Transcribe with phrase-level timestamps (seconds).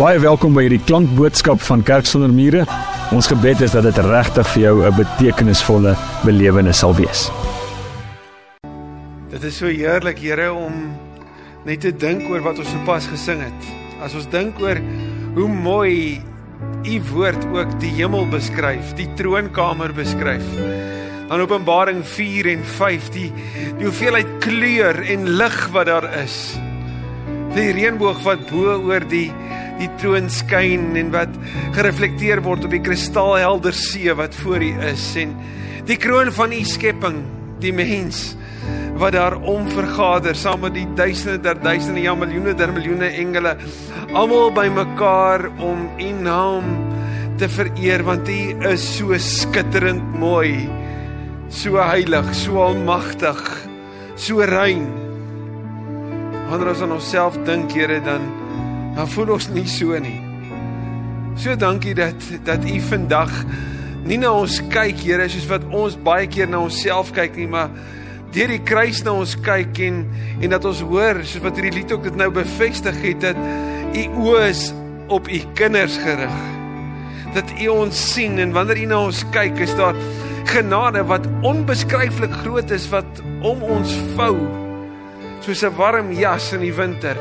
[0.00, 2.62] Baie welkom by hierdie klankboodskap van Kerk sonder mure.
[3.12, 5.92] Ons gebed is dat dit regtig vir jou 'n betekenisvolle
[6.24, 7.28] belewenis sal wees.
[9.28, 10.96] Dit is so heerlik, Here, om
[11.66, 13.60] net te dink oor wat ons sopas gesing het.
[14.00, 14.80] As ons dink oor
[15.34, 16.22] hoe mooi
[16.84, 20.48] u woord ook die hemel beskryf, die troonkamer beskryf.
[21.28, 23.32] Dan Openbaring 4 en 5 die
[23.76, 26.58] die hoeveelheid kleur en lig wat daar is.
[27.54, 29.30] Die reënboog wat bo oor die
[29.80, 31.32] die troon skyn en wat
[31.76, 35.06] gereflekteer word op die kristalhelder see wat voor U is.
[35.20, 35.34] En
[35.88, 37.22] die kroon van U skepping,
[37.60, 38.30] die mens
[39.00, 43.54] wat daar om vergader saam met die duisende der duisende ja miljoene der miljoene engele
[44.12, 46.68] almal bymekaar om U naam
[47.40, 50.68] te vereer want U is so skitterend mooi
[51.48, 53.40] so heilig so almagtig
[54.20, 54.84] so rein.
[56.50, 58.26] Wanneer ons aan onsself dink Here dan
[58.96, 60.18] dan voel ons nie so nie.
[61.40, 63.32] So dankie dat dat u vandag
[64.04, 67.70] nie na ons kyk, Here, soos wat ons baie keer na onsself kyk nie, maar
[68.34, 70.04] deur die kruis na ons kyk en
[70.40, 73.40] en dat ons hoor, soos wat hierdie lied ook dit nou bevestig het dat
[73.96, 74.70] u oë is
[75.10, 76.38] op u kinders gerig.
[77.34, 79.98] Dat u ons sien en wanneer u na ons kyk, is daar
[80.50, 84.34] genade wat onbeskryflik groot is wat om ons vou
[85.40, 87.16] soos 'n warm jas in die winter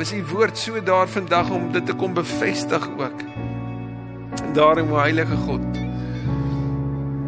[0.00, 3.22] is u woord so daar vandag om dit te kom bevestig ook.
[4.54, 5.64] Daarom o heilige God.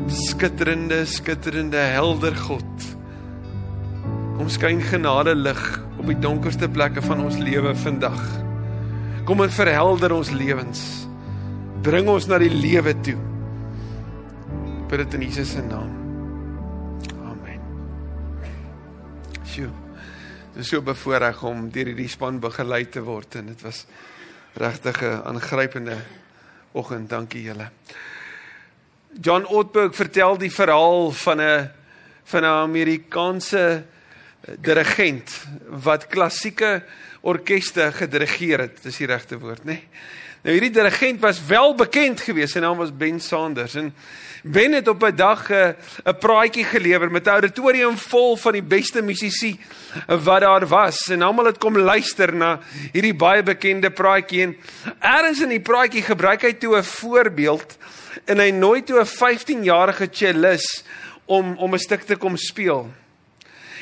[0.06, 2.87] Skitterende, skitterende, helder God.
[4.37, 5.62] Kom skyn genade lig
[5.98, 8.20] op die donkerste plekke van ons lewe vandag.
[9.25, 10.84] Kom en verhelder ons lewens.
[11.83, 13.19] Bring ons na die lewe toe.
[14.91, 16.02] Bid dit in Jesus se naam.
[20.53, 23.86] Dit is so bevoorreg om deur hierdie span begelei te word en dit was
[24.61, 25.97] regtig 'n aangrypende
[26.73, 27.08] oggend.
[27.08, 27.70] Dankie julle.
[29.20, 31.70] John Ortberg vertel die verhaal van 'n
[32.24, 33.85] van 'n Amerikaanse
[34.61, 36.84] dirigent wat klassieke
[37.20, 38.83] orkeste gedirigeer het.
[38.83, 39.73] Dis die regte woord, né?
[39.73, 39.89] Nee?
[40.42, 42.52] Nou hierdie dirigent was wel bekend geweest.
[42.52, 43.95] Sy naam was Ben Sanders en
[44.42, 45.75] Ben het op 'n dag eh, 'n
[46.07, 49.61] uh, praatjie gelewer met 'n auditorium vol van die beste musisi
[50.07, 52.61] wat daar was en almal het kom luister na
[52.92, 54.57] hierdie baie bekende praatjie en
[55.01, 57.79] eers in die praatjie gebruik hy toe 'n voorbeeld
[58.25, 60.85] en hy nooi toe 'n 15-jarige cellist
[61.25, 62.91] om om 'n stuk te kom speel.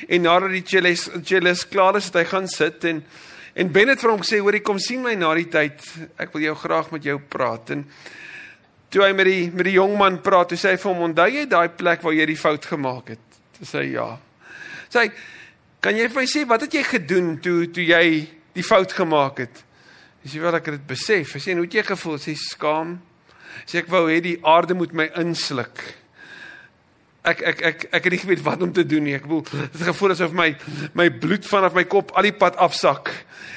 [0.09, 3.05] En nadat die cellist cellist klaar is, het hy gaan sit en
[3.53, 5.83] en Ben het vir hom gesê: "Hoerie, kom sien my na die tyd.
[6.17, 7.87] Ek wil jou graag met jou praat." En
[8.91, 11.29] toe hy met die met die jong man praat, toe sê hy vir hom: "Onthou
[11.31, 13.27] jy daai plek waar jy die fout gemaak het?"
[13.59, 14.19] Toe sê hy: "Ja."
[14.91, 15.11] Sê hy:
[15.81, 19.39] "Kan jy vir my sê wat het jy gedoen toe toe jy die fout gemaak
[19.39, 19.65] het?"
[20.23, 21.33] Dis jy wel ek dit besef.
[21.33, 23.01] Hy sê: "Hoe het jy gevoel?" Sê skaam.
[23.67, 25.79] Sê ek wou hê die aarde moet my insluk.
[27.23, 29.15] Ek ek ek ek het nie geweet wat om te doen nie.
[29.15, 30.57] Ek voel dit gevoel asof my
[30.95, 33.13] my bloed vanaf my kop al die pad afsak.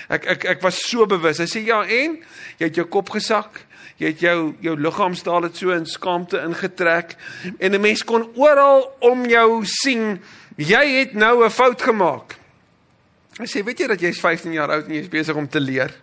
[0.09, 1.39] Ek ek ek was so bewus.
[1.39, 2.19] Hy sê ja en
[2.59, 3.65] jy het jou kop gesak
[3.98, 7.16] jy het jou jou liggaamstaal het so in skaamte ingetrek
[7.59, 10.20] en 'n mens kon oral om jou sien
[10.58, 12.36] jy het nou 'n fout gemaak.
[13.40, 15.94] Hy sê weet jy dat jy's 15 jaar oud en jy's besig om te leer.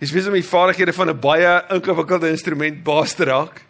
[0.00, 3.62] Jy's besig om die vaardighede van 'n baie ingewikkelde instrument baas te raak.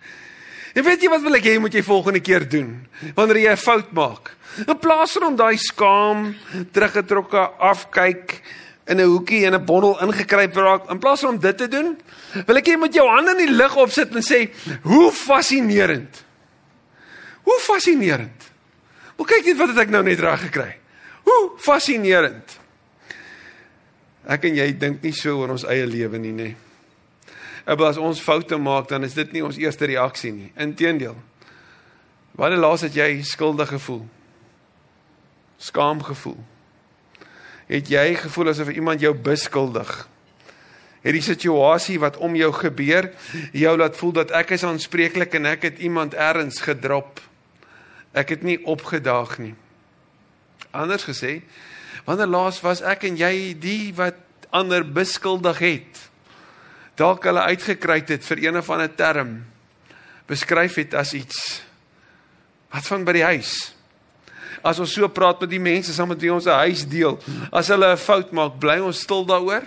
[0.75, 3.57] En weet jy wat wil ek hê moet jy volgende keer doen wanneer jy 'n
[3.57, 4.35] fout maak?
[4.67, 6.35] In plaas van om daai skaam
[6.73, 8.43] teruggetrokke afkyk
[8.87, 10.91] in 'n hoekie en 'n bondel ingekruip raak.
[10.91, 11.99] In plaas van om dit te doen,
[12.47, 14.51] wil ek hê jy moet jou hande in die lug opsit en sê,
[14.83, 16.25] "Hoe fascinerend."
[17.45, 18.53] Hoe fascinerend.
[19.17, 20.77] Maar kyk net wat het ek nou net reg gekry.
[21.25, 22.59] Hoe fascinerend.
[24.25, 26.55] Ek en jy dink nie so oor ons eie lewe nie, nê.
[27.67, 27.77] Nee.
[27.87, 30.51] As ons foute maak, dan is dit nie ons eerste reaksie nie.
[30.57, 31.17] Inteendeel.
[32.37, 34.03] Wanneer laas het jy skuldig gevoel?
[35.57, 36.41] Skaam gevoel?
[37.69, 39.93] Het jy gevoel asof iemand jou beskuldig?
[41.05, 43.11] Het die situasie wat om jou gebeur
[43.53, 47.21] jou laat voel dat ek is aanspreeklik en ek het iemand erns gedrop?
[48.17, 49.55] Ek het nie opgedaag nie.
[50.75, 51.43] Anders gesê,
[52.07, 54.19] wanneer laas was ek en jy die wat
[54.55, 56.05] ander beskuldig het?
[56.97, 59.43] Dalk hulle uitgekry het vir een of ander term
[60.27, 61.63] beskryf het as iets
[62.73, 63.74] wat van by die huis
[64.65, 67.19] as ons so praat met die mense saam met wie ons 'n huis deel,
[67.53, 69.63] as hulle 'n fout maak, bly ons stil daaroor?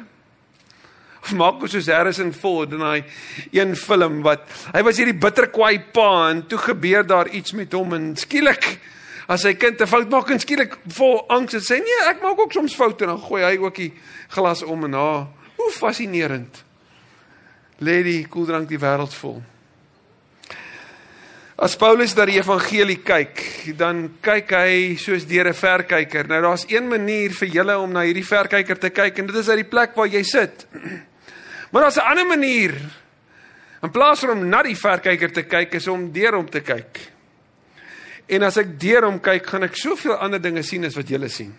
[1.24, 3.04] Of maak ons soos Harrison Ford in daai
[3.52, 4.42] een film wat
[4.74, 8.80] hy was hierdie bitterkwaai pa en toe gebeur daar iets met hom en skielik
[9.28, 12.40] as sy kind 'n fout maak en skielik vol angs en sê nee, ek maak
[12.40, 13.94] ook soms foute en dan gooi hy ook die
[14.30, 14.94] glas om en.
[14.94, 15.28] Hoe
[15.58, 16.64] Hoe fascinerend.
[17.80, 19.44] Lê die koeldrank die wêreld vol.
[21.58, 23.40] As Paulus na die evangelie kyk,
[23.80, 26.28] dan kyk hy soos deur 'n verkyker.
[26.30, 29.50] Nou daar's een manier vir julle om na hierdie verkyker te kyk en dit is
[29.50, 30.68] uit die plek waar jy sit.
[31.72, 32.74] Maar daar's 'n ander manier.
[33.82, 37.00] In plaas van om na die verkyker te kyk, is om deur hom te kyk.
[38.28, 41.30] En as ek deur hom kyk, gaan ek soveel ander dinge sien as wat julle
[41.30, 41.54] sien.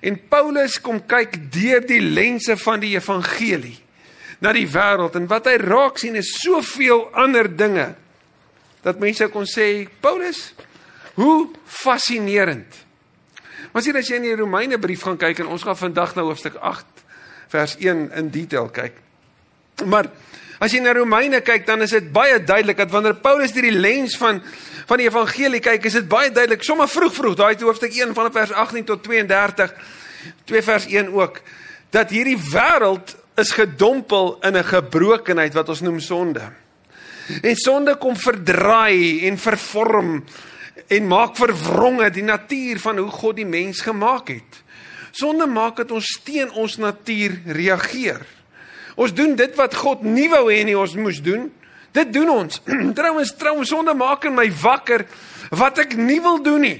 [0.00, 3.78] En Paulus kom kyk deur die lense van die evangelie
[4.40, 7.94] na die wêreld en wat hy raak sien is soveel ander dinge
[8.82, 10.54] dat mense kon sê Paulus,
[11.14, 12.78] hoe fascinerend.
[13.72, 16.24] Maar sien as jy in die Romeine brief gaan kyk en ons gaan vandag na
[16.26, 17.04] hoofstuk 8
[17.52, 18.96] vers 1 in detail kyk.
[19.84, 20.10] Maar
[20.60, 23.78] as jy na Romeine kyk dan is dit baie duidelik dat wanneer Paulus deur die
[23.78, 24.42] lens van
[24.90, 28.32] van die evangelie kyk, is dit baie duidelik sommer vroeg vroeg daai hoofstuk 1 van
[28.34, 29.74] vers 18 tot 32
[30.50, 31.38] 2 vers 1 ook
[31.94, 36.42] dat hierdie wêreld is gedompel in 'n gebrokenheid wat ons noem sonde.
[37.42, 40.24] En sonde kom verdraai en vervorm
[40.90, 44.62] en maak verwronge die natuur van hoe God die mens gemaak het.
[45.10, 48.22] Sonde maak dat ons teen ons natuur reageer.
[49.00, 51.48] Ons doen dit wat God nie wou hê nie ons moes doen.
[51.94, 52.62] Dit doen ons.
[52.98, 55.06] trouwens, trouwens sonde maak in my wakker
[55.50, 56.78] wat ek nie wil doen nie.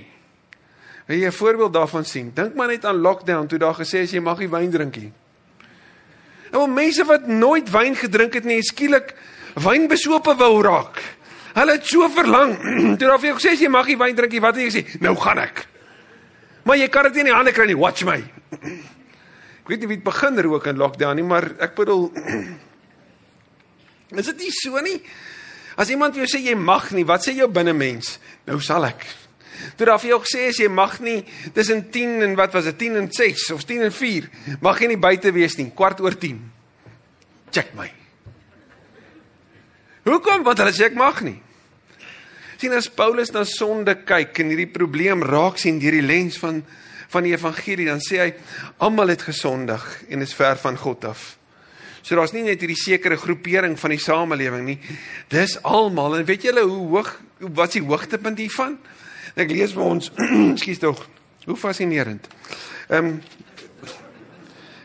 [1.11, 2.31] Wil jy 'n voorbeeld daarvan sien?
[2.35, 5.12] Dink maar net aan lockdown toe daar gesê is jy mag nie wyn drink nie.
[6.52, 9.14] En mense wat nooit wyn gedrink het nie, skielik
[9.55, 11.02] wynbesope wou raak.
[11.55, 12.55] Hulle het so verlang.
[12.99, 15.02] Toe daar vir jou gesê jy mag nie wyn drink nie, wat het jy gesê?
[15.02, 15.64] Nou gaan ek.
[16.69, 17.79] Maar jy kan dit nie in die hande kry nie.
[17.79, 18.20] Watch my.
[19.61, 22.08] Ek weet nie wie het begin rook in lockdown nie, maar ek bedoel
[24.19, 24.97] Is dit nie so nie?
[25.79, 28.17] As iemand vir jou sê jy mag nie, wat sê jou binnemens?
[28.49, 29.05] Nou sal ek.
[29.79, 31.20] Toe daar vir jou gesê is jy mag nie
[31.55, 34.91] tussen 10 en wat was dit 10 en 6 of 10 en 4 mag jy
[34.91, 36.41] nie buite wees nie, kwart oor 10.
[37.55, 37.91] Check my.
[40.10, 40.42] Hoekom?
[40.46, 41.38] Want hulle sê ek mag nie.
[42.60, 46.62] Sien as Paulus na sonde kyk en hierdie probleem raak sien deur die lens van
[47.10, 48.28] van die evangelie, dan sê hy
[48.86, 49.82] almal het gesondig
[50.14, 51.24] en is ver van God af.
[52.06, 54.76] So daar's nie net hierdie sekere groepering van die samelewing nie.
[55.32, 57.10] Dis almal en weet julle hoe hoog
[57.40, 58.78] wat is die hoogtepunt hiervan?
[59.34, 60.12] Ek lees vir ons,
[60.62, 61.02] skus tog.
[61.48, 62.30] Hoe fascinerend.
[62.88, 63.20] Ehm um,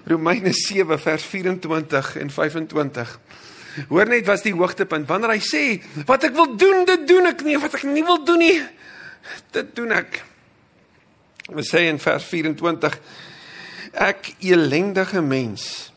[0.05, 3.13] Romeine 7 vers 24 en 25.
[3.89, 5.63] Hoor net wat is die hoogtepunt wanneer hy sê
[6.07, 8.59] wat ek wil doen, dit doen ek nie, wat ek nie wil doen nie,
[9.55, 10.21] dit doen ek.
[11.51, 12.95] Ons sê in vers 24
[14.05, 15.91] ek elendige mens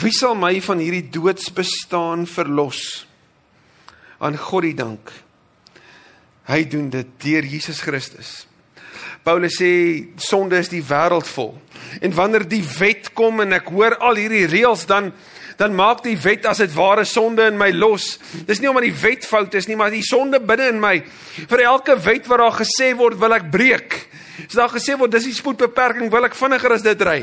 [0.00, 3.04] wie sal my van hierdie doodsbestaan verlos?
[4.20, 5.10] Aan God die dank.
[6.48, 8.30] Hy doen dit deur Jesus Christus.
[9.26, 9.72] Paulus sê
[10.20, 11.52] sonde is die wêreld vol.
[12.00, 15.10] En wanneer die wet kom en ek hoor al hierdie reëls dan
[15.60, 18.14] dan maak die wet as dit ware sonde in my los.
[18.48, 20.94] Dis nie omdat die wet fout is nie, maar die sonde binne in my.
[21.50, 23.98] Vir elke wet wat daar gesê word, wil ek breek.
[24.46, 27.18] As daar gesê word dis die spoedbeperking, wil ek vinniger as dit ry.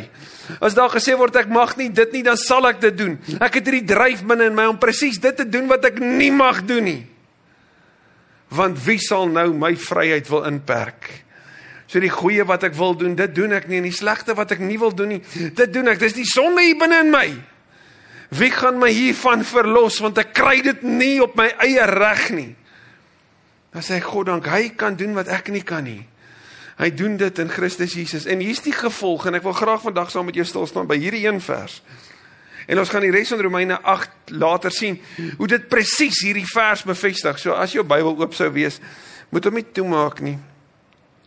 [0.62, 3.18] As daar gesê word ek mag nie dit nie, dan sal ek dit doen.
[3.42, 6.30] Ek het hierdie dryf binne in my om presies dit te doen wat ek nie
[6.30, 7.02] mag doen nie.
[8.54, 11.10] Want wie sal nou my vryheid wil inperk?
[11.90, 14.54] So die goeie wat ek wil doen, dit doen ek nie en die slegte wat
[14.54, 16.04] ek nie wil doen nie, dit doen ek.
[16.06, 17.30] Dis die sonde hier binne in my.
[18.36, 22.52] Wie gaan my hiervan verlos want ek kry dit nie op my eie reg nie.
[23.72, 26.02] Dan sê God dank hy kan doen wat ek nie kan nie.
[26.78, 28.28] Hy doen dit in Christus Jesus.
[28.30, 31.00] En hier's die gevolg en ek wil graag vandag saam met jou stil staan by
[31.00, 31.80] hierdie een vers.
[32.68, 35.00] En ons gaan die res van Romeine 8 later sien
[35.40, 37.40] hoe dit presies hierdie vers bevestig.
[37.40, 38.82] So as jou Bybel oop sou wees,
[39.32, 40.36] moet hom nie toemaak nie.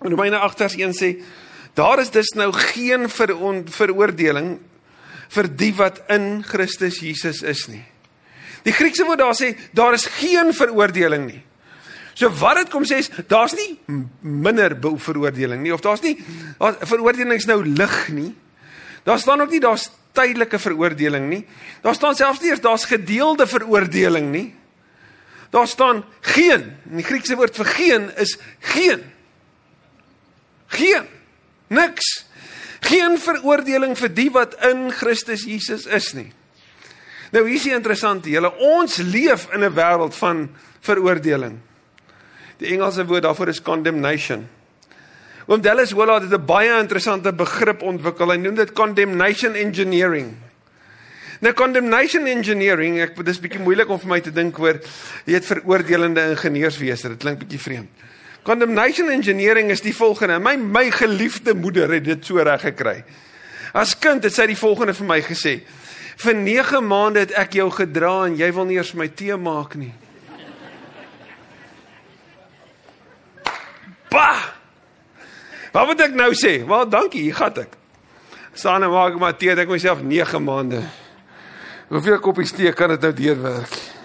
[0.05, 1.15] Romeine 8 vers 1 sê
[1.79, 4.59] daar is dus nou geen veroordeling
[5.31, 7.85] vir die wat in Christus Jesus is nie.
[8.67, 11.41] Die Griekse woord daar sê daar is geen veroordeling nie.
[12.19, 13.79] So wat dit kom sê is daar's nie
[14.21, 16.17] minder veroordeling nie of daar's nie
[16.59, 18.31] veroordelings nou lig nie.
[19.07, 21.45] Daar staan ook nie daar's tydelike veroordeling nie.
[21.85, 24.49] Daar staan selfs nie daar's gedeelde veroordeling nie.
[25.51, 26.77] Daar staan geen.
[26.85, 29.03] Die Griekse woord vir geen is geen.
[30.67, 31.09] Geen.
[31.67, 32.27] Niks.
[32.81, 36.31] Geen veroordeling vir die wat in Christus Jesus is nie.
[37.31, 40.49] Nou hier is die interessante, julle ons leef in 'n wêreld van
[40.81, 41.61] veroordeling.
[42.59, 44.49] Die Engelse woord daarvoor is condemnation.
[45.47, 48.31] Oom Dallas Willard het 'n baie interessante begrip ontwikkel.
[48.31, 50.37] Hy noem dit condemnation engineering.
[51.41, 54.81] Nou condemnation engineering, ek dis bietjie moeilik om vir my te dink oor
[55.25, 57.09] jy het veroordelende ingenieurswese.
[57.09, 57.89] Dit klink bietjie vreemd.
[58.43, 60.39] Condemnation engineering is die volgende.
[60.41, 63.03] My my geliefde moeder het dit so reg gekry.
[63.77, 65.61] As kind het sy die volgende vir my gesê:
[66.21, 69.77] Vir 9 maande het ek jou gedra en jy wil nie eers my tee maak
[69.81, 69.93] nie.
[74.11, 74.41] Bah!
[75.71, 76.59] Wat moet ek nou sê?
[76.67, 77.77] Wel, dankie, hier gaan ek.
[78.59, 80.83] Staan en maak maar tee, ek myself 9 maande.
[81.91, 84.00] Hoeveel koppies tee kan dit nou deurwerk?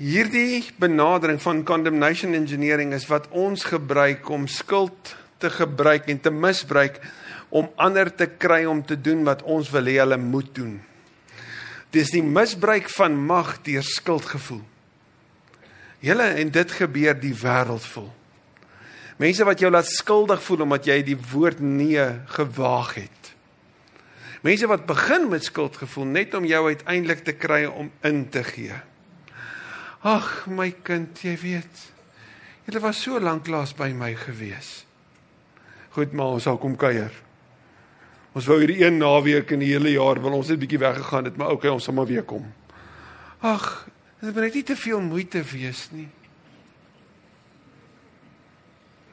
[0.00, 6.32] Hierdie benadering van condemnation engineering is wat ons gebruik om skuld te gebruik en te
[6.32, 6.96] misbruik
[7.52, 10.78] om ander te kry om te doen wat ons wil hê hulle moet doen.
[11.92, 14.64] Dis die misbruik van mag deur skuldgevoel.
[16.00, 18.08] Julle en dit gebeur die wêreld vol.
[19.20, 22.06] Mense wat jou laat skuldig voel omdat jy die woord nee
[22.38, 23.34] gewaag het.
[24.40, 28.80] Mense wat begin met skuldgevoel net om jou uiteindelik te kry om in te gee.
[30.02, 31.86] Ag my kind, jy weet.
[32.66, 34.84] Jy was so lank laas by my gewees.
[35.96, 37.12] Goed, maar ons sal kom kuier.
[38.32, 41.36] Ons wou hierdie een naweek in die hele jaar wil ons net bietjie weggegaan het,
[41.36, 42.46] maar okay, ons sal maar weer kom.
[43.42, 43.90] Ag,
[44.20, 46.08] Dit moet net nie te veel moeite wees nie.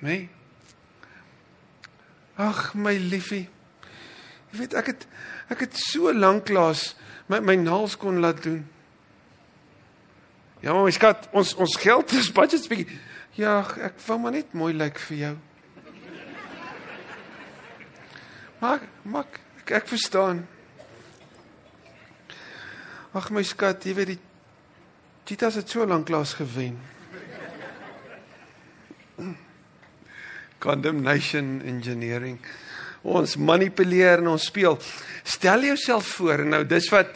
[0.04, 0.26] Nee.
[2.36, 3.48] Ag my liefie.
[4.52, 5.06] Jy weet ek het
[5.52, 6.92] ek het so lank laas
[7.32, 8.66] my my naels kon laat doen.
[10.62, 13.00] Ja, my skat, ons ons geld is budget bietjie.
[13.38, 15.36] Ja, ek wou maar net mooi lyk vir jou.
[18.58, 20.48] Maar maar ek, ek verstaan.
[23.14, 24.22] Ag my skat, jy weet die
[25.28, 26.80] Cheetahs het so lank lank gewen.
[30.64, 32.40] Condemnation engineering.
[33.08, 34.78] Ons manipuleer en ons speel.
[35.24, 37.14] Stel jouself voor nou dis wat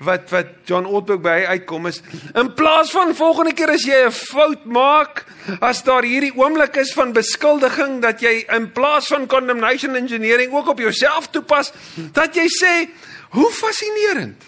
[0.00, 1.98] wat wat John Ortberg by uitkom is
[2.32, 5.26] in plaas van volgende keer as jy 'n fout maak
[5.60, 10.68] as daar hierdie oomblik is van beskuldiging dat jy in plaas van condemnation engineering ook
[10.68, 11.72] op jouself toepas
[12.12, 12.88] dat jy sê
[13.36, 14.40] hoe fascinerend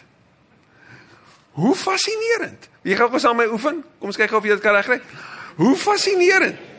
[1.52, 3.82] hoe fascinerend Wie gaan ons aan my oefen?
[3.98, 4.98] Kom ons kyk of jy dit kan regkry.
[5.60, 6.70] Hoe fascinerend.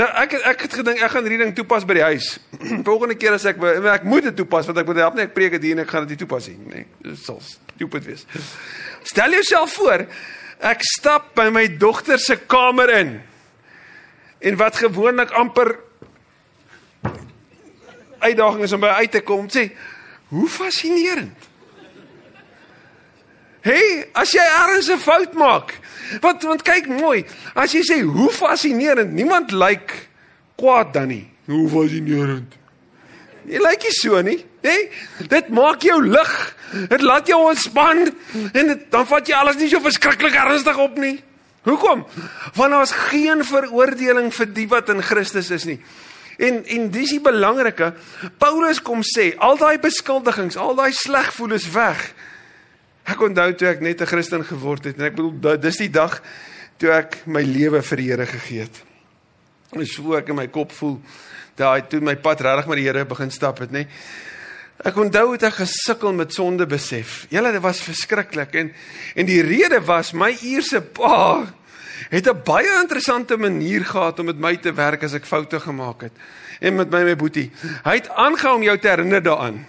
[0.00, 2.32] Nou ek ek het gedink ek gaan hierdie ding toepas by die huis.
[2.88, 5.58] Volgende keer as ek ek moet dit toepas want ek moet help nie ek preek
[5.58, 6.56] dit hier en ek gaan dit toepas nie.
[6.70, 8.24] Nee, dit sal stupid wees.
[9.10, 10.06] Stel jouself voor
[10.70, 13.12] ek stap by my dogter se kamer in.
[14.40, 15.74] En wat gewoonlik amper
[18.20, 19.66] uitdaging is om by uit te kom, sê,
[20.32, 21.49] hoe fascinerend.
[23.60, 25.78] Hey, as jy ergens 'n fout maak.
[26.20, 27.24] Want want kyk mooi,
[27.54, 30.08] as jy sê hoe fascinerend, niemand lyk
[30.56, 31.30] kwaad dan nie.
[31.46, 32.56] Hoe fascinerend.
[33.44, 34.44] Jy lyk nie so nie.
[34.62, 34.90] Hey,
[35.28, 36.56] dit maak jou lig.
[36.88, 38.14] Dit laat jou ontspan
[38.52, 41.22] en dit, dan vat jy alles nie so verskriklik ernstig op nie.
[41.62, 42.06] Hoekom?
[42.54, 45.80] Want daar's geen veroordeling vir die wat in Christus is nie.
[46.38, 47.92] En en dis die belangrike.
[48.38, 52.14] Paulus kom sê, al daai beskuldigings, al daai sleg voel is weg.
[53.04, 56.22] Ek onthou toe ek net 'n Christen geword het en ek bedoel dis die dag
[56.78, 58.82] toe ek my lewe vir die Here gegee het.
[59.72, 61.00] En so ek in my kop voel
[61.56, 63.86] daai toe my pad regtig met die Here begin stap het, nê.
[64.80, 67.26] Ek onthou het ek gesukkel met sonde besef.
[67.28, 68.72] Julle dit was verskriklik en
[69.14, 71.46] en die rede was my uierse pa
[72.08, 76.00] het 'n baie interessante manier gehad om met my te werk as ek foute gemaak
[76.02, 76.12] het
[76.60, 77.50] en met my my boetie.
[77.84, 79.66] Hy het aangehou om jou te herinner daaraan.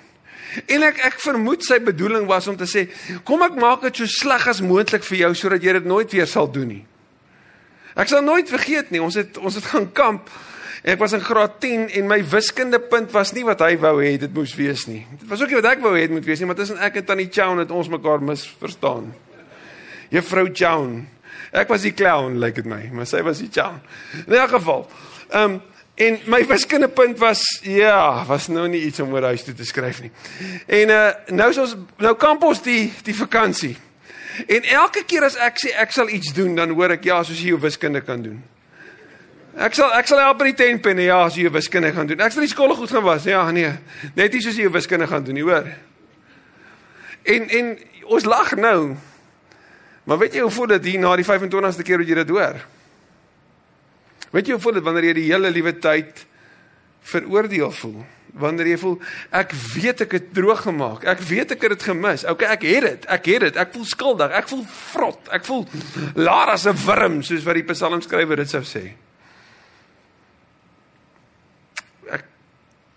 [0.67, 2.87] En ek ek vermoed sy bedoeling was om te sê,
[3.27, 6.27] kom ek maak dit so sleg as moontlik vir jou sodat jy dit nooit weer
[6.27, 6.83] sal doen nie.
[7.95, 10.29] Ek sal nooit vergeet nie, ons het ons het gaan kamp.
[10.81, 14.31] Ek was in graad 10 en my wiskundepunt was nie wat hy wou hê dit
[14.33, 15.03] moes wees nie.
[15.19, 17.01] Dit was ook nie wat ek wou hê dit moet wees nie, maar tussen ek
[17.01, 19.11] en Tannie Chown het ons mekaar misverstaan.
[20.11, 21.03] Juffrou Chown.
[21.51, 23.77] Ek was die clown lyk like dit my, maar sy was die Chown.
[24.25, 24.87] In elk geval.
[25.29, 25.59] Ehm um,
[26.01, 29.99] En my wiskundepunt was ja, was nou nie iets om oor huis toe te skryf
[30.01, 30.11] nie.
[30.65, 31.01] En uh
[31.37, 33.75] nou is ons nou kamp ons die die vakansie.
[34.47, 37.37] En elke keer as ek sê ek sal iets doen, dan hoor ek ja, soos
[37.37, 38.39] jy jou wiskunde kan doen.
[39.61, 42.23] Ek sal ek sal help by die tenpenne ja, as jy jou wiskunde gaan doen.
[42.23, 43.27] Ek sal die skool goed gaan was.
[43.29, 43.69] Ja, nee.
[44.17, 45.69] Net nie soos jy jou wiskunde gaan doen nie, hoor.
[47.29, 47.73] En en
[48.17, 48.95] ons lag nou.
[50.09, 52.63] Maar weet jy hoe voel dit hier na die 25ste keer wat jy dit hoor?
[54.31, 56.25] Weet jy hoe voel dit wanneer jy die hele liewe tyd
[57.11, 58.01] veroordeel voel?
[58.39, 58.97] Wanneer jy voel
[59.35, 61.03] ek weet ek het droog gemaak.
[61.11, 62.23] Ek weet ek het dit gemis.
[62.23, 63.07] Okay, ek het dit.
[63.11, 63.59] Ek het dit.
[63.59, 64.35] Ek voel skuldig.
[64.39, 65.31] Ek voel vrot.
[65.35, 65.65] Ek voel
[66.15, 68.93] laar as 'n wurm soos wat die psalmskrywer dit sou sê.
[72.07, 72.23] Ek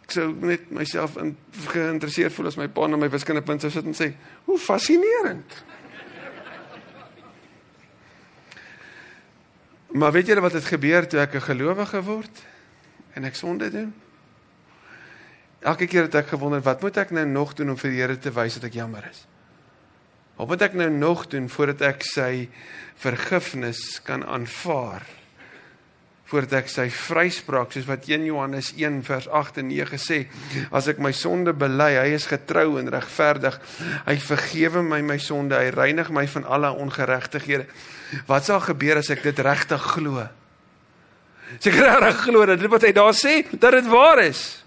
[0.07, 1.37] sou net myself in
[1.67, 4.15] geïnteresseerd voel as my pa na my wiskundepunt sou sit en sê,
[4.45, 5.65] "Hoe fascinerend."
[9.95, 12.43] Maar weet julle wat het gebeur toe ek 'n gelowige word
[13.15, 13.95] en ek sonde doen?
[15.61, 18.19] Elke keer het ek gewonder wat moet ek nou nog doen om vir die Here
[18.19, 19.27] te wys dat ek jammer is?
[20.37, 22.49] Wat moet ek nou nog doen voordat ek sy
[22.95, 25.07] vergifnis kan aanvaar?
[26.25, 30.27] Voordat ek sy vryspraak soos wat 1 Johannes 1 vers 8 en 9 sê,
[30.73, 33.61] as ek my sonde bely, hy is getrou en regverdig.
[34.07, 37.67] Hy vergewe my my sonde, hy reinig my van alle ongeregtighede.
[38.27, 40.25] Wat sal gebeur as ek dit regtig glo?
[41.59, 44.65] As ek regtig glo dat dit wat hy daar sê, dat dit waar is?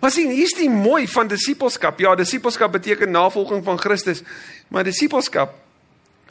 [0.00, 1.98] Maar sien, hier's die mooi van disippelskap.
[1.98, 4.22] Ja, disippelskap beteken navolging van Christus,
[4.68, 5.56] maar disippelskap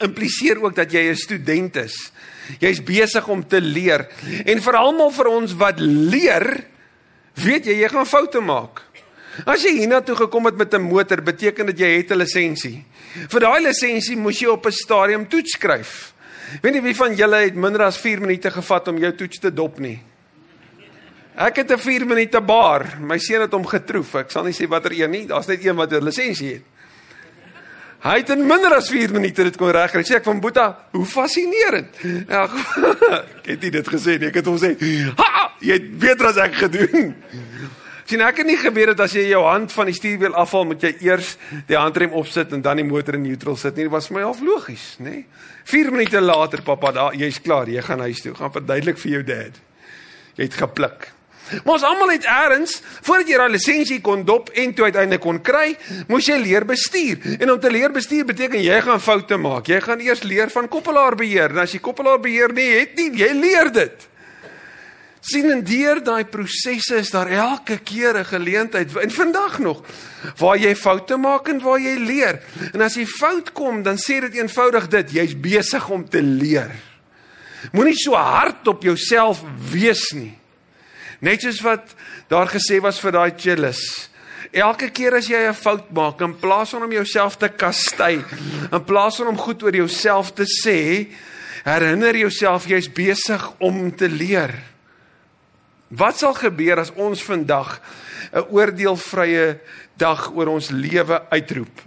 [0.00, 2.12] impliseer ook dat jy 'n student is.
[2.58, 4.08] Jy's besig om te leer.
[4.44, 6.64] En vir almal vir ons wat leer,
[7.34, 8.82] weet jy jy gaan foute maak.
[9.46, 12.84] As jy hiernatoe gekom het met 'n motor, beteken dit jy het 'n lisensie.
[13.28, 16.12] Vir daai lisensie moes jy op 'n stadium toets skryf.
[16.62, 19.52] Weet nie wie van julle het minder as 4 minute gevat om jou toets te
[19.52, 20.02] dop nie.
[21.36, 22.98] Ek het 'n 4 minute baar.
[23.00, 24.14] My seun het hom getroof.
[24.14, 25.26] Ek sal nie sê watter een nie.
[25.26, 26.62] Daar's net een wat 'n lisensie het.
[28.00, 30.02] Hy het in minder as 4 minute dit kon regkry.
[30.02, 31.96] Sê ek van Boeta, hoe fascinerend.
[32.28, 32.48] Ja,
[33.44, 34.72] ek het dit gesê, ek het hom sê,
[35.16, 37.14] "Ha, jy het beter as ek gedoen."
[38.10, 40.82] Sien ek het nie geweet dat as jy jou hand van die stuurwiel afhaal, moet
[40.82, 41.36] jy eers
[41.68, 43.86] die handrem opsit en dan die motor in neutral sit nie.
[43.86, 45.20] Dit was vir my half logies, nê?
[45.20, 45.46] Nee?
[45.70, 48.34] 4 minute later, pappa, daar, jy's klaar, jy gaan huis toe.
[48.34, 49.62] Gaan verduidelik vir jou dad.
[50.34, 51.06] Jy het gepluk.
[51.60, 52.76] Maar ons almal het eers
[53.06, 55.76] voordat jy daai lisensie kon dop en toe uiteindelik kon kry,
[56.10, 57.22] moes jy leer bestuur.
[57.38, 59.70] En om te leer bestuur beteken jy gaan foute maak.
[59.70, 61.54] Jy gaan eers leer van koppelaarbeheer.
[61.54, 64.09] En as jy koppelaarbeheer nie het nie, jy leer dit.
[65.20, 69.82] Sien en deur daai prosesse is daar elke keer 'n geleentheid en vandag nog
[70.36, 72.42] waar jy foute maak en waar jy leer.
[72.72, 76.70] En as jy fout kom, dan sê dit eenvoudig dit, jy's besig om te leer.
[77.72, 80.38] Moenie so hard op jouself wees nie.
[81.20, 81.94] Net soos wat
[82.28, 84.08] daar gesê was vir daai chillis.
[84.50, 88.24] Elke keer as jy 'n fout maak, in plaas van om jouself te kastei,
[88.72, 91.08] in plaas van om goed oor jouself te sê,
[91.64, 94.69] herinner jouself jy's besig om te leer.
[95.90, 97.80] Wat sal gebeur as ons vandag
[98.32, 99.58] 'n oordeelvrye
[99.98, 101.82] dag oor ons lewe uitroep?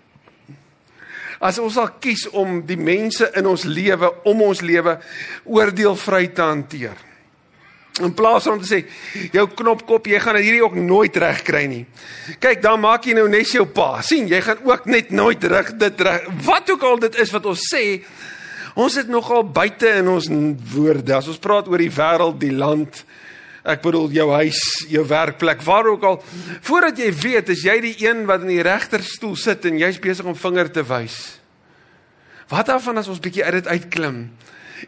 [1.40, 5.00] As ons sal kies om die mense in ons lewe om ons lewe
[5.44, 6.98] oordeelvry te hanteer.
[8.02, 8.86] In plaas om te sê
[9.32, 11.86] jou knopkop, jy gaan dit hierdie ook nooit regkry nie.
[12.40, 14.02] Kyk, dan maak jy nou net jou pa.
[14.02, 16.28] sien, jy gaan ook net nooit reg dit reg.
[16.44, 18.02] Wat ook al dit is wat ons sê,
[18.76, 20.28] ons het nogal buite in ons
[20.74, 21.16] woorde.
[21.16, 23.06] As ons praat oor die wêreld, die land,
[23.64, 26.24] ek bedoel jou huis, jou werkplek, waar ook al,
[26.62, 30.26] voordat jy weet, is jy die een wat in die regterstoel sit en jy's besig
[30.26, 31.40] om vinger te wys.
[32.52, 34.28] Wat af van as ons bietjie uit dit uitklim?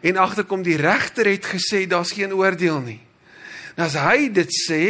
[0.02, 3.00] en agterkom die regter het gesê daar's geen oordeel nie.
[3.76, 4.84] Nou as hy dit sê,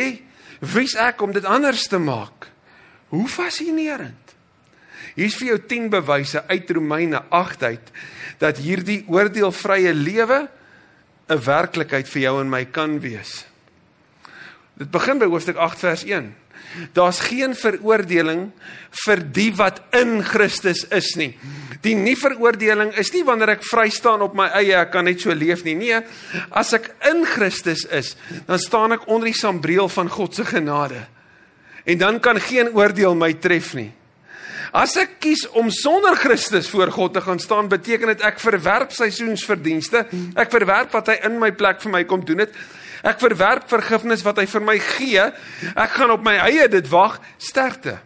[0.62, 2.50] wie's ek om dit anders te maak?
[3.14, 4.22] Hoe fascinerend.
[5.16, 7.92] Hier's vir jou 10 bewyse uit Romeine 8 uit
[8.42, 10.48] dat hierdie oordeelvrye lewe
[11.30, 13.46] 'n werklikheid vir jou en my kan wees.
[14.76, 16.34] Dit begin by hoofstuk 8 vers 1.
[16.96, 18.50] Daar's geen veroordeling
[19.06, 21.32] vir die wat in Christus is nie.
[21.86, 25.24] Die nie veroordeling is nie wanneer ek vry staan op my eie, ek kan net
[25.24, 25.78] so leef nie.
[25.80, 26.02] Nee,
[26.52, 28.16] as ek in Christus is,
[28.50, 31.06] dan staan ek onder die sambreel van God se genade.
[31.86, 33.92] En dan kan geen oordeel my tref nie.
[34.76, 38.92] As ek kies om sonder Christus voor God te gaan staan, beteken dit ek verwerp
[38.92, 40.02] seisoensverdienste.
[40.36, 42.58] Ek verwerp wat hy in my plek vir my kom doen het.
[43.04, 45.24] Ek verwerp vergifnis wat hy vir my gee.
[45.76, 47.98] Ek gaan op my eie dit wag, sterkte.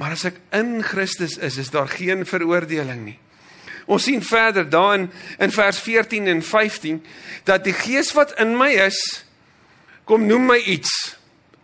[0.00, 3.18] Maar as ek in Christus is, is daar geen veroordeling nie.
[3.90, 5.08] Ons sien verder daarin
[5.42, 7.00] in vers 14 en 15
[7.48, 8.98] dat die gees wat in my is
[10.08, 11.16] kom noem my iets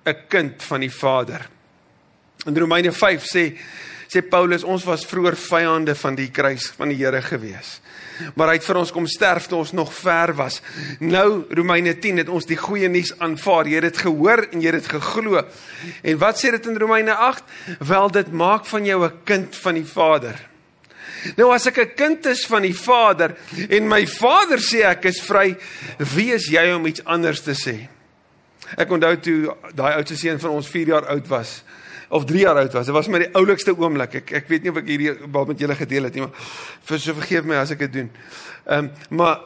[0.04, 1.48] 'n kind van die Vader.
[2.46, 3.58] In Romeine 5 sê
[4.08, 7.80] sê Paulus ons was vroeër vyande van die kruis van die Here gewees
[8.34, 10.60] maar hy het vir ons kom sterf toe ons nog ver was.
[11.00, 13.68] Nou Romeine 10 het ons die goeie nuus aanvaar.
[13.68, 15.42] Jy het dit gehoor en jy het dit geglo.
[16.02, 17.44] En wat sê dit in Romeine 8?
[17.78, 20.48] Wel dit maak van jou 'n kind van die Vader.
[21.36, 23.36] Nou as ek 'n kind is van die Vader
[23.68, 25.56] en my Vader sê ek is vry,
[26.14, 27.88] wie is jy om iets anders te sê?
[28.76, 31.62] Ek onthou toe daai oudste seun van ons 4 jaar oud was
[32.08, 32.86] of 3 jaar oud was.
[32.86, 34.14] Dit was my die oulikste oomblik.
[34.22, 36.50] Ek ek weet nie of ek hierdie bal met julle gedeel het nie, maar
[36.90, 38.10] vir so vergeef my as ek dit doen.
[38.66, 38.90] Ehm um,
[39.20, 39.40] maar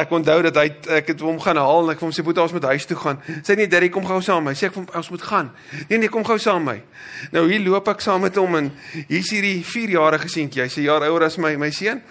[0.00, 2.42] ek onthou dat hy ek het hom gaan haal en ek vir hom sê boetie
[2.42, 3.18] ons moet huis toe gaan.
[3.46, 4.56] Sê nee, daddy kom gou saam met my.
[4.58, 5.50] Sê ek vir hom ons moet gaan.
[5.90, 7.28] Nee nee, kom gou saam met my.
[7.34, 8.70] Nou hier loop ek saam met hom en
[9.10, 10.62] hier's hierdie 4-jarige seentjie.
[10.62, 12.02] Hy's 'n jaar ouer as my my seun.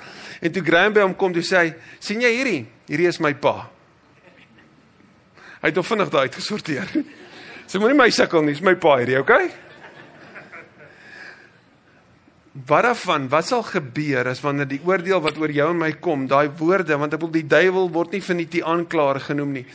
[0.42, 2.66] En toe Graham by hom kom, toe sê hy, "Sien jy hierdie?
[2.88, 3.70] Hierdie is my pa."
[5.62, 6.88] Hy het hom vinnig daai uitgesorteer.
[7.70, 9.52] So moenie my sukkel nie, dis my pa hierdie, okay?
[12.70, 16.28] Wat daarvan, wat sal gebeur as wanneer die oordeel wat oor jou en my kom,
[16.30, 19.66] daai woorde, want ek wil die duiwel word nie van die aanklaer genoem nie.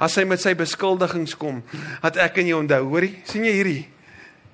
[0.00, 1.60] As hy met sy beskuldigings kom,
[2.00, 3.82] dat ek en jy onthou, hoorie, sien jy hierdie?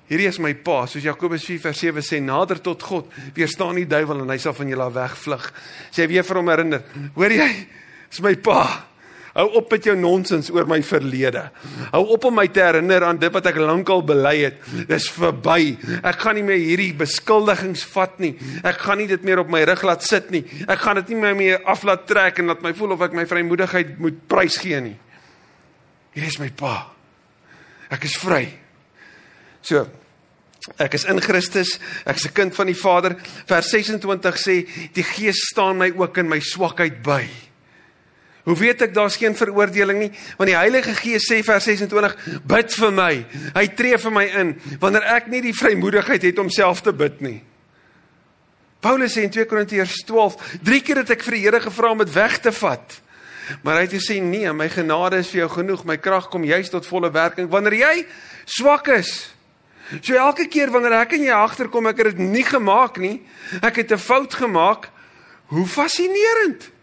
[0.09, 3.87] Hierdie is my pa, soos Jakobus 4 vers 7 sê, nader tot God, weerstaan die
[3.89, 5.47] duiwel en hy sal van julle wegvlug.
[5.95, 6.83] Sê weer vir hom herinner,
[7.15, 7.49] hoor jy?
[8.11, 8.59] Dis my pa.
[9.35, 11.41] Hou op met jou nonsens oor my verlede.
[11.91, 14.61] Hou op om my te herinner aan dit wat ek lankal bely het.
[14.87, 15.75] Dis verby.
[15.99, 18.31] Ek gaan nie meer hierdie beskuldigings vat nie.
[18.63, 20.45] Ek gaan nie dit meer op my rug laat sit nie.
[20.63, 23.17] Ek gaan dit nie meer mee af laat trek en laat my voel of ek
[23.17, 24.95] my vrymoedigheid moet prysgee nie.
[26.15, 26.77] Hier is my pa.
[27.91, 28.47] Ek is vry.
[29.65, 29.83] So
[30.81, 31.77] Ek is in Christus,
[32.09, 33.15] ek is 'n kind van die Vader.
[33.45, 37.29] Vers 26 sê die Gees staan my ook in my swakheid by.
[38.45, 40.11] Hoe weet ek daar's geen veroordeling nie?
[40.37, 42.13] Want die Heilige Gees sê vers 26,
[42.45, 43.13] bid vir my.
[43.55, 44.51] Hy tree vir my in
[44.83, 47.39] wanneer ek nie die vrymoedigheid het om self te bid nie.
[48.85, 52.03] Paulus sê in 2 Korintiërs 12, drie keer het ek vir die Here gevra om
[52.03, 52.99] dit weg te vat.
[53.65, 55.81] Maar hy het gesê nee, my genade is vir jou genoeg.
[55.89, 57.95] My krag kom juis tot volle werking wanneer jy
[58.45, 59.15] swak is.
[60.05, 63.19] So elke keer wanneer ek en jy agterkom ek het dit nie gemaak nie,
[63.61, 64.89] ek het 'n fout gemaak,
[65.49, 66.74] hoe fascinerend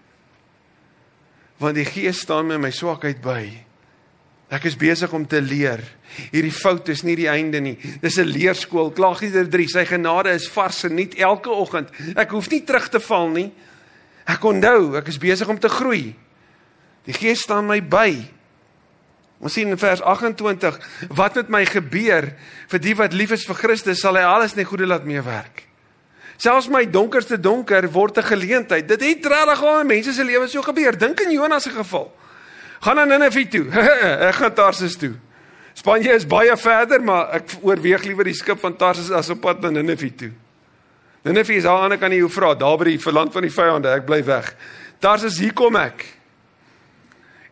[1.63, 3.47] want die Gees staan met my swakheid by.
[4.53, 5.81] Ek is besig om te leer.
[6.29, 7.79] Hierdie fout is nie die einde nie.
[8.03, 8.93] Dis 'n leerskool.
[8.93, 9.69] Klaagliedere 3.
[9.69, 11.89] Sy genade is vars en nuut elke oggend.
[12.17, 13.53] Ek hoef nie terug te val nie.
[14.27, 16.15] Ek onthou, ek is besig om te groei.
[17.05, 18.29] Die Gees staan my by.
[19.41, 22.31] Ons sien in vers 28 wat met my gebeur
[22.69, 25.72] vir die wat lief is vir Christus, sal hy alles net goeie laat meewerk.
[26.43, 28.89] Selfs my donkerste donker word 'n geleentheid.
[28.89, 30.99] Dit het regtig al in mense se lewens so gebeur.
[30.99, 32.11] Dink aan Jonas se geval.
[32.81, 33.71] Gaan aan Ninive toe.
[34.29, 35.15] ek gaan Tarsus toe.
[35.75, 39.61] Spanje is baie verder, maar ek oorweeg liewer die skip van Tarsus as op pad
[39.61, 40.33] na Ninive toe.
[41.23, 43.89] Ninive is aan die ander kant die Eufraat, daar by die verland van die vyande.
[43.89, 44.57] Ek bly weg.
[44.99, 46.07] Tarsus hier kom ek.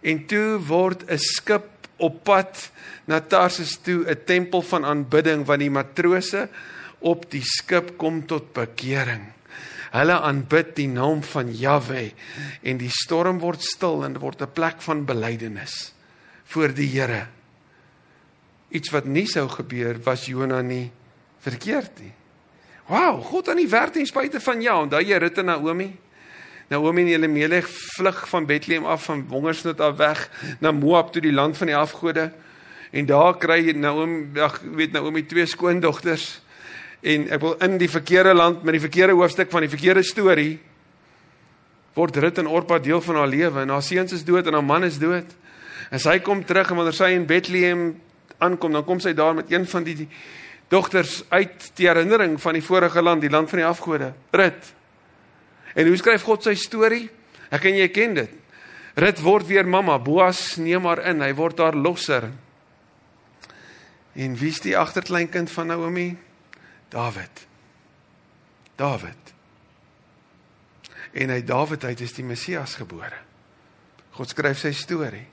[0.02, 2.70] En toe word 'n skip op pad
[3.06, 6.48] na Tarsus toe, 'n tempel van aanbidding van die matrose
[7.00, 9.32] op die skip kom tot bekering.
[9.90, 12.12] Hulle aanbid die naam van Jahwe
[12.62, 15.92] en die storm word stil en word 'n plek van belydenis
[16.44, 17.26] voor die Here.
[18.70, 20.92] Iets wat nie sou gebeur was Jona nie
[21.38, 22.12] verkeerd nie.
[22.86, 24.82] Wow, God aan die werk ten spyte van jou.
[24.82, 25.96] Onthou jy en Naomi?
[26.68, 31.32] Naomi en Elimelech vlug van Bethlehem af van hongersnood af weg na Moab toe die
[31.32, 32.32] land van die afgode.
[32.90, 36.42] En daar kry Naomi, ag weet Naomi twee skoondogters
[37.00, 40.58] en ek wil in die verkeerde land met die verkeerde hoofstuk van die verkeerde storie
[41.96, 44.66] word Rut en Orpa deel van haar lewe en haar seuns is dood en haar
[44.66, 45.26] man is dood.
[45.90, 47.88] En sy kom terug en wanneer sy in Bethlehem
[48.40, 50.06] aankom, dan kom sy daar met een van die
[50.70, 54.70] dogters uit die herinnering van die vorige land, die land van die afgode, Rut.
[55.74, 57.08] En hoe skryf God sy storie?
[57.50, 58.38] Ek en jy ken dit.
[59.00, 62.28] Rut word weer mamma, Boas neem haar in, hy word haar losser.
[64.14, 66.08] En wie's die agterkleinkind van Naomi?
[66.90, 67.46] Dawid.
[68.76, 69.34] Dawid.
[71.12, 73.18] En uit Dawid uit is die Messias gebore.
[74.16, 75.26] God skryf sy storie.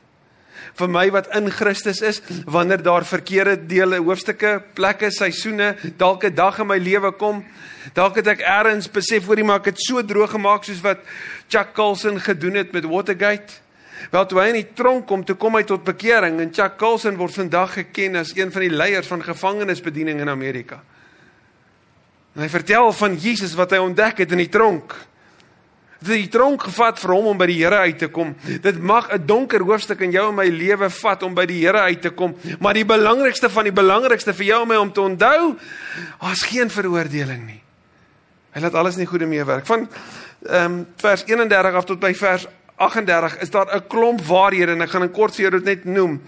[0.78, 6.36] Vir my wat in Christus is, wanneer daar verkeerde dele, hoofstukke, plekke, seisoene, dalk 'n
[6.36, 7.46] dag in my lewe kom,
[7.94, 11.00] dalk het ek eers besef hoorie maar ek het so droog gemaak soos wat
[11.48, 13.54] Chuck Colson gedoen het met Watergate.
[14.12, 17.18] Wel toe hy in die tronk kom, toe kom hy tot bekering en Chuck Colson
[17.18, 20.82] word vandag geken as een van die leiers van gevangenisbediening in Amerika.
[22.38, 24.94] En hy vertel van Jesus wat hy ontdek het in die tronk.
[25.98, 28.36] Dit het die tronk gevat vir hom om by die Here uit te kom.
[28.62, 31.82] Dit mag 'n donker hoofstuk in jou en my lewe vat om by die Here
[31.90, 35.02] uit te kom, maar die belangrikste van die belangrikste vir jou en my om te
[35.02, 35.58] onthou,
[36.22, 37.62] daar's geen veroordeling nie.
[38.52, 39.66] Hy laat alles nie goede meewerk.
[39.66, 39.90] Van
[40.46, 42.46] ehm um, vers 31 af tot by vers
[42.76, 45.86] 38 is daar 'n klomp waarhede en ek gaan in kort vir jou dit net
[45.86, 46.22] noem.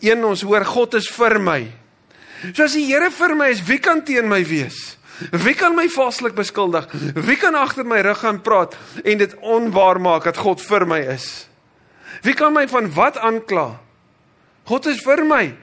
[0.00, 1.72] Een ons hoor God is vir my.
[2.52, 4.98] So as die Here vir my is, wie kan teen my wees?
[5.32, 6.88] Wie kan my valslik beskuldig?
[7.14, 11.00] Wie kan agter my rug gaan praat en dit onwaar maak dat God vir my
[11.14, 11.48] is?
[12.22, 13.80] Wie kan my van wat aankla?
[14.66, 15.54] God is vir my.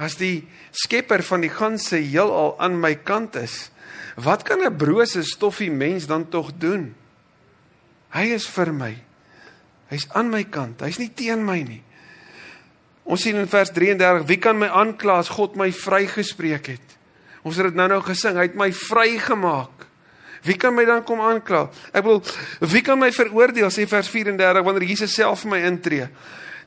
[0.00, 3.70] As die skepper van die ganse heelal aan my kant is,
[4.16, 6.94] wat kan 'n brose stoffie mens dan tog doen?
[8.10, 8.96] Hy is vir my.
[9.90, 10.80] Hy's aan my kant.
[10.80, 11.82] Hy's nie teen my nie.
[13.04, 16.99] Ons sien in vers 33, wie kan my aankla as God my vrygespreek het?
[17.42, 19.86] Ons het dit nou-nou gesing, hy het my vrygemaak.
[20.42, 21.66] Wie kan my dan kom aankla?
[21.92, 22.22] Ek bedoel,
[22.72, 26.08] wie kan my veroordeel sê vers 34 wanneer Jesus self vir my intree?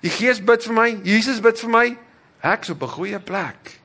[0.03, 1.86] Die Gees bid vir my, Jesus bid vir my.
[2.43, 3.79] Ek's op 'n goeie plek.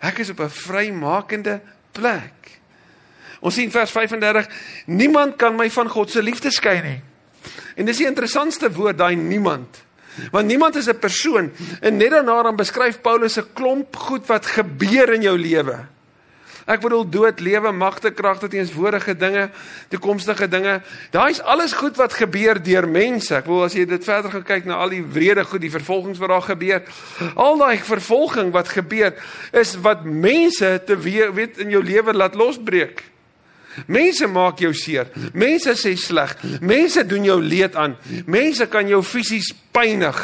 [0.00, 1.60] Ek is op 'n vrymakende
[1.92, 2.60] plek.
[3.40, 4.48] Ons sien vers 35,
[4.86, 7.00] niemand kan my van God se liefde skei nie.
[7.76, 9.84] En dis die interessantste woord daai niemand.
[10.32, 14.46] Want niemand is 'n persoon en net daarna dan beskryf Paulus 'n klomp goed wat
[14.46, 15.95] gebeur in jou lewe.
[16.66, 19.44] Ek bedoel dood, lewe, magte, kragte, teenswoordige dinge,
[19.88, 20.80] toekomstige dinge.
[21.14, 23.30] Daai is alles goed wat gebeur deur mense.
[23.36, 26.18] Ek bedoel as jy dit verder gaan kyk na al die wrede goed, die vervolgings
[26.18, 26.82] wat daar gebeur.
[27.38, 29.14] Al daai vervolging wat gebeur
[29.54, 33.04] is wat mense te weet in jou lewe laat losbreek.
[33.86, 35.06] Mense maak jou seer.
[35.36, 36.34] Mense sê sleg.
[36.64, 37.94] Mense doen jou leed aan.
[38.26, 40.18] Mense kan jou fisies pynig.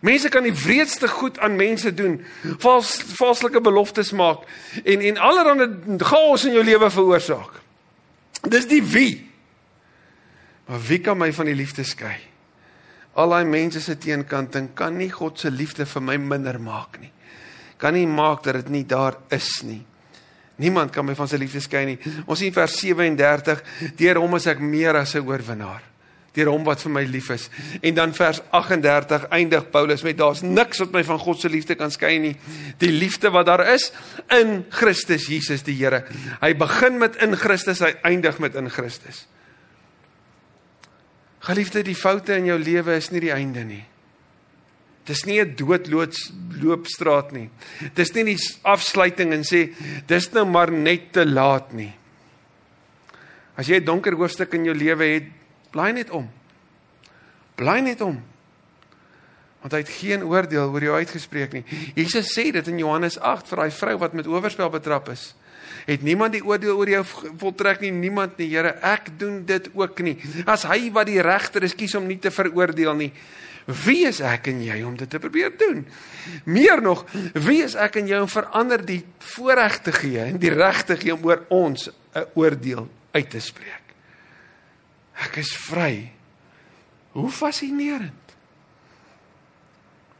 [0.00, 2.18] Mense kan die wreedste goed aan mense doen.
[2.58, 4.44] Vals valslike beloftes maak
[4.84, 7.60] en en allerlei chaos in jou lewe veroorsaak.
[8.42, 9.30] Dis die wie.
[10.66, 12.16] Maar wie kan my van die liefde skei?
[13.16, 17.12] Al daai mense se teenkanting kan nie God se liefde vir my minder maak nie.
[17.80, 19.84] Kan nie maak dat dit nie daar is nie.
[20.56, 21.98] Niemand kan my van sy liefde skei nie.
[22.24, 23.62] Ons sien vers 37,
[23.96, 25.82] deur hom is ek meer as 'n oorwinnaar.
[26.36, 27.48] Deur hom wat vir my lief is.
[27.80, 31.78] En dan vers 38 eindig Paulus met daar's niks wat my van God se liefde
[31.80, 32.34] kan skei nie.
[32.82, 33.88] Die liefde wat daar is
[34.36, 36.04] in Christus Jesus die Here.
[36.42, 39.24] Hy begin met in Christus, hy eindig met in Christus.
[41.46, 43.84] Geliefde, die foute in jou lewe is nie die einde nie.
[45.06, 47.48] Dis nie 'n doodloopstraat nie.
[47.94, 49.72] Dis nie die afsluiting en sê
[50.06, 51.94] dis nou maar net te laat nie.
[53.56, 55.35] As jy 'n donker hoofstuk in jou lewe het,
[55.76, 56.26] bly net om.
[57.60, 58.18] Bly net om.
[59.64, 61.64] Want hy het geen oordeel oor jou uitgespreek nie.
[61.96, 65.32] Jesus sê dit in Johannes 8 vir daai vrou wat met oorspel betrap is.
[65.86, 67.02] Het niemand die oordeel oor jou
[67.40, 70.16] voltrek nie, niemand nie, Here, ek doen dit ook nie.
[70.46, 73.10] As hy wat die regter is, kies om nie te veroordeel nie.
[73.66, 75.82] Wie is ek en jy om dit te probeer doen?
[76.46, 77.02] Meer nog,
[77.34, 79.00] wie is ek en jy om verander die
[79.34, 83.40] voorreg te gee en die reg te gee om oor ons 'n oordeel uit te
[83.40, 83.85] spreek?
[85.24, 86.10] Ek is vry.
[87.16, 88.34] Hoe fascinerend.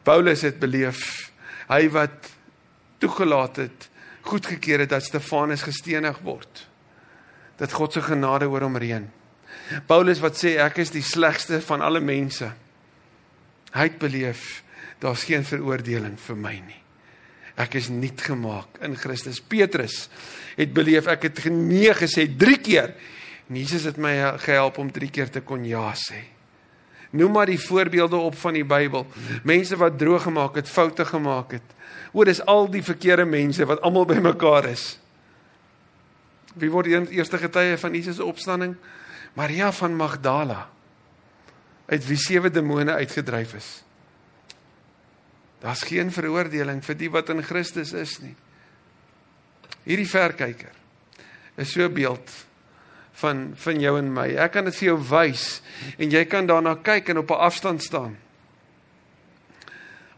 [0.07, 1.01] Paulus het beleef
[1.67, 2.31] hy wat
[3.03, 3.89] toegelaat het,
[4.27, 6.63] goedgekeur het dat Stefanus gestenig word.
[7.59, 9.09] Dat God se genade oor hom reën.
[9.91, 12.49] Paulus wat sê ek is die slegste van alle mense.
[13.75, 14.63] Hy het beleef
[15.03, 16.83] daar's geen veroordeling vir my nie.
[17.57, 19.41] Ek is nuut gemaak in Christus.
[19.41, 20.07] Petrus
[20.57, 22.93] het beleef ek het nee gesê 3 keer.
[23.55, 26.25] Jesus het my gehelp om 3 keer te kon ja sê.
[27.11, 29.07] Noem maar die voorbeelde op van die Bybel.
[29.47, 31.75] Mense wat droog gemaak het, foute gemaak het.
[32.13, 34.97] O, dis al die verkeerde mense wat almal bymekaar is.
[36.57, 38.77] Wie word die eerste getuie van Jesus opstanding?
[39.37, 40.67] Maria van Magdala
[41.87, 43.69] uit wie sewe demone uitgedryf is.
[45.63, 48.35] Daar's geen veroordeling vir die wat in Christus is nie.
[49.87, 50.75] Hierdie verkyker
[51.57, 52.46] is so 'n beeld
[53.17, 54.29] van van jou en my.
[54.37, 55.61] Ek kan dit vir jou wys
[55.97, 58.17] en jy kan daarna kyk en op 'n afstand staan.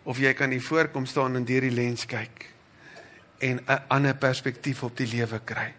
[0.03, 2.53] Of jy kan hier voorkom staan en deur die lens kyk
[3.39, 5.75] en 'n ander perspektief op die lewe kry.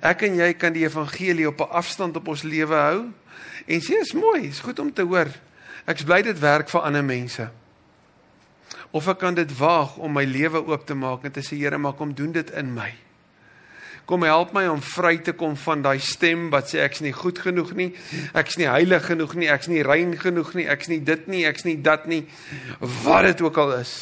[0.00, 3.12] Ek en jy kan die evangelie op 'n afstand op ons lewe hou
[3.66, 5.30] En sê is mooi, is goed om te hoor.
[5.86, 7.48] Ek's bly dit werk vir ander mense.
[8.92, 11.78] Of ek kan dit waag om my lewe oop te maak en te sê Here,
[11.78, 12.90] maar kom doen dit in my.
[14.04, 17.38] Kom help my om vry te kom van daai stem wat sê ek's nie goed
[17.38, 17.92] genoeg nie,
[18.34, 21.64] ek's nie heilig genoeg nie, ek's nie rein genoeg nie, ek's nie dit nie, ek's
[21.64, 22.24] nie dat nie.
[22.80, 23.94] Wat dit ook al is.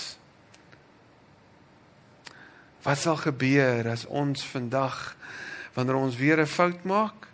[2.82, 5.16] Wat sal gebeur as ons vandag
[5.76, 7.29] wanneer ons weer 'n fout maak?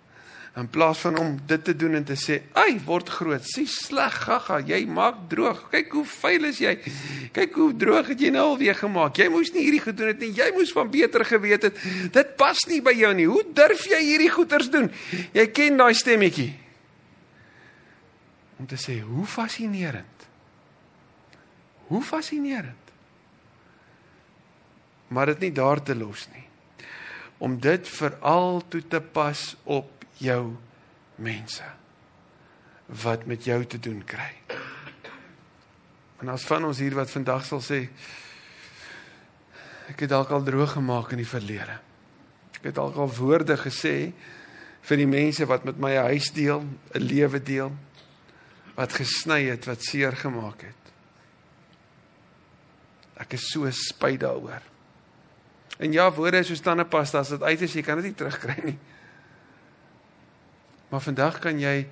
[0.56, 4.14] In plaas van om dit te doen en te sê, "Ag, word groot, sien sleg,
[4.24, 5.68] gaga, jy maak droog.
[5.70, 6.78] Kyk hoe vuil is jy.
[7.32, 9.16] Kyk hoe droog het jy nou alweer gemaak.
[9.16, 10.32] Jy moes nie hierdie gedoen het nie.
[10.32, 11.78] Jy moes van beter geweet het.
[12.12, 13.26] Dit pas nie by jou nie.
[13.26, 14.90] Hoe durf jy hierdie goeters doen?"
[15.32, 16.54] Jy ken daai stemmetjie.
[18.58, 20.16] Om te sê, "Hoe fascinerend."
[21.86, 22.74] Hoe fascinerend.
[25.08, 26.44] Maar dit nie daar te los nie.
[27.38, 30.56] Om dit veral toe te pas op jou
[31.16, 31.64] mense
[32.86, 34.30] wat met jou te doen kry.
[36.22, 37.86] En as van ons hier wat vandag sal sê
[39.90, 41.78] ek het dalk al droog gemaak in die verlede.
[42.58, 44.12] Ek het dalk al woorde gesê
[44.86, 47.72] vir die mense wat met my 'n huis deel, 'n lewe deel
[48.76, 50.82] wat gesny het, wat seer gemaak het.
[53.16, 54.62] Ek is so spyt daaroor.
[55.78, 58.56] En ja, woorde is so tandepasta as dit uit is, jy kan dit nie terugkry
[58.64, 58.78] nie.
[60.90, 61.86] Maar vandag kan jy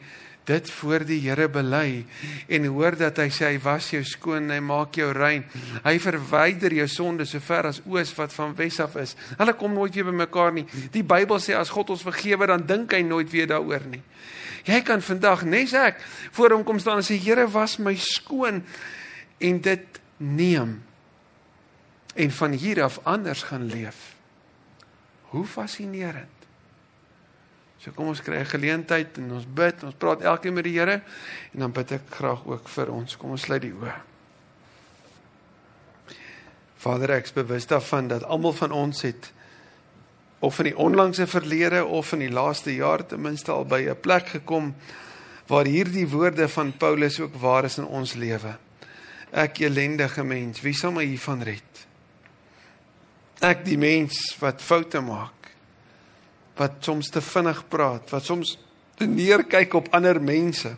[0.44, 2.04] dit voor die Here bely
[2.52, 5.46] en hoor dat hy sê hy was jou skoon, hy maak jou rein.
[5.86, 9.14] Hy verwyder jou sonde so ver as oos wat van wes af is.
[9.38, 10.66] Hulle kom nooit weer bymekaar nie.
[10.92, 14.02] Die Bybel sê as God ons vergewe, dan dink hy nooit weer daaroor nie.
[14.64, 16.00] Jy kan vandag nes ek
[16.36, 18.62] voor hom kom staan en sê Here was my skoon
[19.40, 20.78] en dit neem
[22.14, 24.14] en van hier af anders gaan leef.
[25.34, 26.33] Hoe fascinerend.
[27.84, 31.02] So kom ons kry 'n geleentheid en ons bid, ons praat elkeen met die Here
[31.52, 33.16] en dan bid ek graag ook vir ons.
[33.16, 33.92] Kom ons sluit die oë.
[36.80, 39.32] Vader, ek is bewus daarvan dat almal van ons het
[40.40, 44.00] of in die onlangse verlede of in die laaste jaar ten minste al by 'n
[44.00, 44.74] plek gekom
[45.46, 48.56] waar hierdie woorde van Paulus ook waar is in ons lewe.
[49.30, 51.86] Ek elendige mens, wie sal my hiervan red?
[53.40, 55.43] Ek die mens wat foute maak
[56.58, 58.56] wat soms te vinnig praat, wat soms
[59.02, 60.74] neerkyk op ander mense.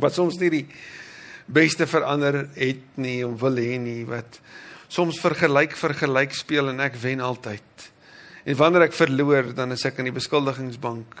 [0.00, 0.66] Wat soms nie die
[1.50, 4.38] beste vir ander het nie of wil hê nie, wat
[4.90, 7.90] soms vergelyk vergelyk speel en ek wen altyd.
[8.44, 11.18] En wanneer ek verloor, dan is ek in die beskuldigingsbank,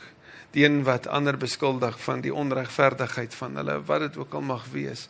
[0.54, 4.66] die een wat ander beskuldig van die onregverdigheid van hulle, wat dit ook al mag
[4.72, 5.06] wees.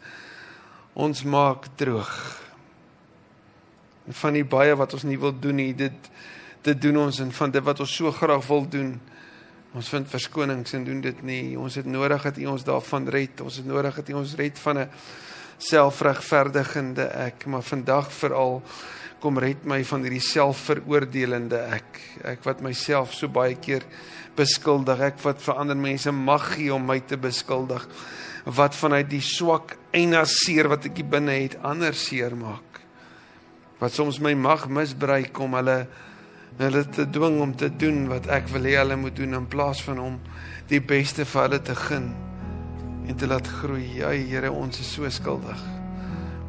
[0.92, 2.12] Ons maak droog.
[4.08, 6.10] En van die baie wat ons nie wil doen nie, dit
[6.62, 8.94] dit doen ons en van dit wat ons so graag wil doen.
[9.76, 11.58] Ons vind verskonings en doen dit nie.
[11.58, 13.40] Ons het nodig dat U ons daarvan red.
[13.40, 14.88] Ons het nodig dat U ons red van 'n
[15.58, 18.62] selfregverdigende ek, maar vandag veral
[19.20, 22.00] kom red my van hierdie selfveroordelende ek.
[22.24, 23.84] Ek wat myself so baie keer
[24.36, 27.86] beskuldig, ek wat vir ander mense mag gee om my te beskuldig.
[28.44, 32.80] Wat vanuit die swak eina seer wat ek binne het, ander seer maak.
[33.78, 35.86] Wat soms my mag misbruik om hulle
[36.60, 39.80] hulle te dwing om te doen wat ek wil hê hulle moet doen in plaas
[39.86, 40.18] van om
[40.68, 42.10] die beste vir hulle te gun
[43.08, 43.86] en te laat groei.
[43.96, 45.62] Ja Here, ons is so skuldig.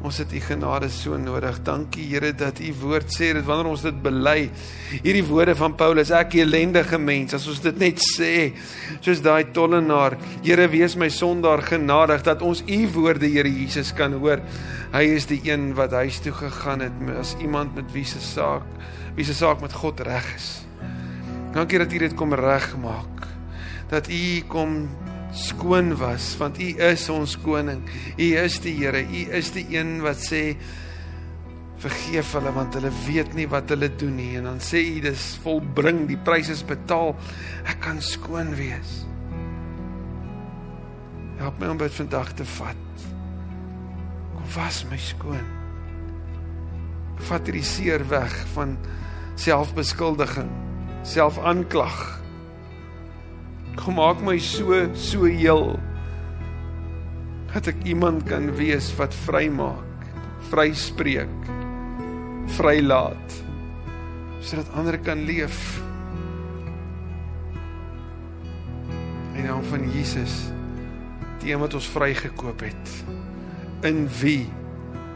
[0.02, 1.62] Ons het u genade so nodig.
[1.64, 4.50] Dankie Here dat u woord sê dat wanneer ons dit bely,
[4.98, 8.32] hierdie woorde van Paulus, ek elendige mens, as ons dit net sê,
[9.00, 14.18] soos daai tollenaar, Here wees my sondaar genadig dat ons u woorde Here Jesus kan
[14.18, 14.42] hoor.
[14.92, 18.66] Hy is die een wat huis toe gegaan het as iemand met wie se saak
[19.16, 20.50] wie se saak met God reg is.
[21.52, 23.26] Dankie dat U dit kom regmaak.
[23.92, 24.88] Dat U kom
[25.32, 27.84] skoon was want U is ons koning.
[28.16, 29.04] U is die Here.
[29.04, 30.56] U is die een wat sê
[31.82, 35.24] vergeef hulle want hulle weet nie wat hulle doen nie en dan sê U dis
[35.42, 37.16] volbring, die prys is betaal.
[37.66, 39.02] Ek kan skoon wees.
[41.40, 43.08] Help my om dit vandag te vat.
[44.36, 45.61] Kom was my skoon.
[47.28, 48.76] Vat hierdie seer weg van
[49.38, 50.50] selfbeskuldiging,
[51.06, 51.98] selfaanklag.
[53.78, 55.78] Kom maak my so so heel
[57.52, 60.06] dat ek iemand kan wees wat vrymaak,
[60.50, 61.50] vryspreek,
[62.56, 63.40] vrylaat
[64.42, 65.58] sodat ander kan leef.
[69.36, 70.50] En naam van Jesus,
[71.42, 72.90] die een wat ons vrygekoop het,
[73.86, 74.50] in wie